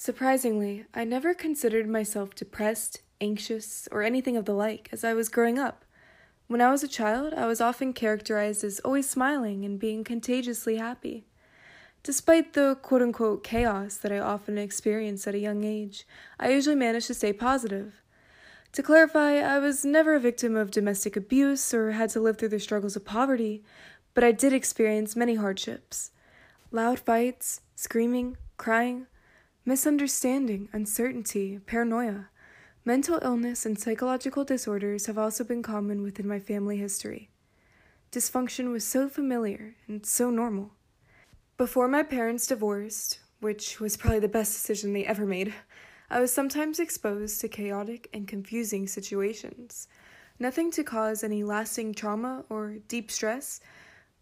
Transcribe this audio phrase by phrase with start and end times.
[0.00, 5.28] Surprisingly, I never considered myself depressed, anxious, or anything of the like as I was
[5.28, 5.84] growing up.
[6.46, 10.76] When I was a child, I was often characterized as always smiling and being contagiously
[10.76, 11.26] happy.
[12.04, 16.06] Despite the quote unquote chaos that I often experienced at a young age,
[16.38, 18.00] I usually managed to stay positive.
[18.74, 22.50] To clarify, I was never a victim of domestic abuse or had to live through
[22.50, 23.64] the struggles of poverty,
[24.14, 26.12] but I did experience many hardships
[26.70, 29.08] loud fights, screaming, crying,
[29.68, 32.30] misunderstanding, uncertainty, paranoia.
[32.86, 37.28] Mental illness and psychological disorders have also been common within my family history.
[38.10, 40.70] Dysfunction was so familiar and so normal.
[41.58, 45.52] Before my parents divorced, which was probably the best decision they ever made,
[46.08, 49.86] I was sometimes exposed to chaotic and confusing situations.
[50.38, 53.60] Nothing to cause any lasting trauma or deep stress,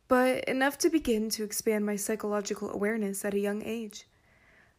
[0.09, 4.07] but enough to begin to expand my psychological awareness at a young age.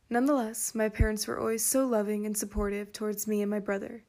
[0.09, 4.03] Nonetheless, my parents were always so loving and supportive towards me and my brother.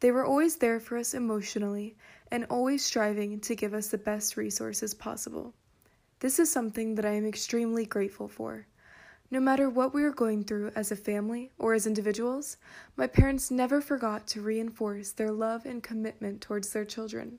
[0.00, 1.96] They were always there for us emotionally
[2.30, 5.54] and always striving to give us the best resources possible.
[6.20, 8.66] This is something that I am extremely grateful for.
[9.30, 12.58] No matter what we were going through as a family or as individuals,
[12.96, 17.38] my parents never forgot to reinforce their love and commitment towards their children.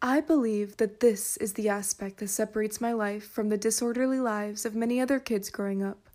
[0.00, 4.64] I believe that this is the aspect that separates my life from the disorderly lives
[4.64, 6.10] of many other kids growing up.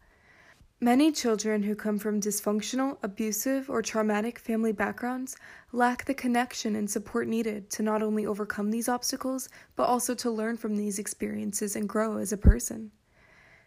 [0.82, 5.36] Many children who come from dysfunctional, abusive, or traumatic family backgrounds
[5.74, 10.32] lack the connection and support needed to not only overcome these obstacles, but also to
[10.32, 12.92] learn from these experiences and grow as a person.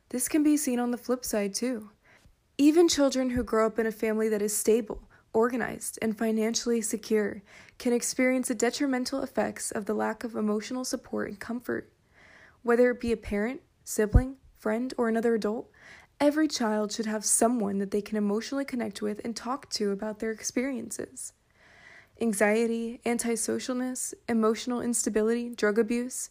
[0.09, 1.91] This can be seen on the flip side, too.
[2.57, 5.03] Even children who grow up in a family that is stable,
[5.35, 7.43] organized, and financially secure
[7.77, 11.93] can experience the detrimental effects of the lack of emotional support and comfort.
[12.63, 15.69] Whether it be a parent, sibling, friend, or another adult,
[16.23, 20.21] Every child should have someone that they can emotionally connect with and talk to about
[20.21, 21.33] their experiences.
[22.21, 26.31] Anxiety, antisocialness, emotional instability, drug abuse,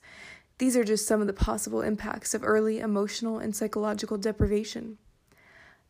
[0.60, 4.98] these are just some of the possible impacts of early emotional and psychological deprivation.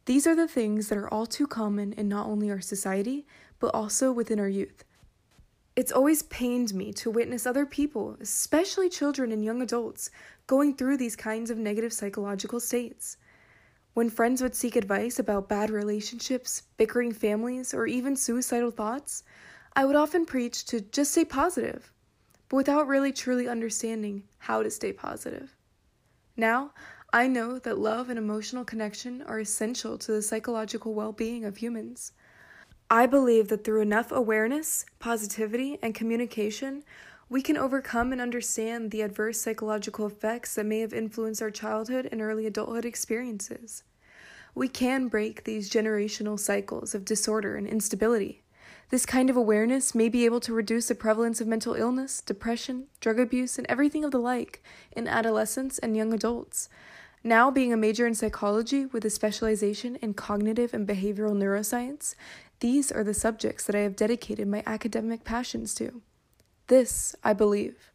[0.06, 3.28] These are the things that are all too common in not only our society,
[3.59, 4.84] but also within our youth.
[5.75, 10.09] It's always pained me to witness other people, especially children and young adults,
[10.47, 13.17] going through these kinds of negative psychological states.
[13.94, 19.24] When friends would seek advice about bad relationships, bickering families, or even suicidal thoughts,
[19.75, 21.91] I would often preach to just stay positive,
[22.47, 25.57] but without really truly understanding how to stay positive.
[26.38, 26.72] Now,
[27.12, 31.58] I know that love and emotional connection are essential to the psychological well being of
[31.58, 32.13] humans.
[32.90, 36.84] I believe that through enough awareness, positivity, and communication,
[37.31, 42.09] we can overcome and understand the adverse psychological effects that may have influenced our childhood
[42.11, 43.83] and early adulthood experiences.
[44.53, 48.43] We can break these generational cycles of disorder and instability.
[48.89, 52.87] This kind of awareness may be able to reduce the prevalence of mental illness, depression,
[52.99, 54.61] drug abuse, and everything of the like
[54.91, 56.67] in adolescents and young adults.
[57.23, 62.13] Now, being a major in psychology with a specialization in cognitive and behavioral neuroscience,
[62.59, 66.01] these are the subjects that I have dedicated my academic passions to.
[66.71, 67.91] This, I believe,